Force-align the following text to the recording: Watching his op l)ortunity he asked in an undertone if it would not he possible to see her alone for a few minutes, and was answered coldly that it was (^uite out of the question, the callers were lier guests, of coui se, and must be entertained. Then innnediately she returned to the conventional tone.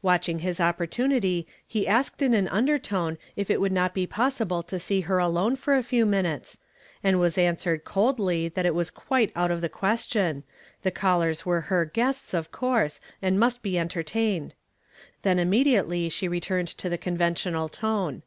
Watching 0.00 0.38
his 0.38 0.60
op 0.60 0.78
l)ortunity 0.78 1.44
he 1.68 1.86
asked 1.86 2.22
in 2.22 2.32
an 2.32 2.48
undertone 2.48 3.18
if 3.36 3.50
it 3.50 3.60
would 3.60 3.70
not 3.70 3.92
he 3.94 4.06
possible 4.06 4.62
to 4.62 4.78
see 4.78 5.02
her 5.02 5.18
alone 5.18 5.56
for 5.56 5.74
a 5.74 5.82
few 5.82 6.06
minutes, 6.06 6.58
and 7.02 7.20
was 7.20 7.36
answered 7.36 7.84
coldly 7.84 8.48
that 8.48 8.64
it 8.64 8.74
was 8.74 8.90
(^uite 8.90 9.30
out 9.36 9.50
of 9.50 9.60
the 9.60 9.68
question, 9.68 10.42
the 10.84 10.90
callers 10.90 11.44
were 11.44 11.66
lier 11.70 11.84
guests, 11.84 12.32
of 12.32 12.50
coui 12.50 12.92
se, 12.92 12.98
and 13.20 13.38
must 13.38 13.62
be 13.62 13.78
entertained. 13.78 14.54
Then 15.20 15.36
innnediately 15.36 16.10
she 16.10 16.28
returned 16.28 16.68
to 16.68 16.88
the 16.88 16.96
conventional 16.96 17.68
tone. 17.68 18.22